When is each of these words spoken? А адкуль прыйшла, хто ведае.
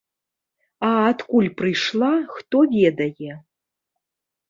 А 0.87 0.89
адкуль 1.09 1.51
прыйшла, 1.61 2.11
хто 2.35 2.57
ведае. 2.75 3.33